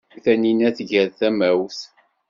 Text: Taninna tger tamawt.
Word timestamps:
Taninna 0.23 0.69
tger 0.77 1.07
tamawt. 1.19 1.79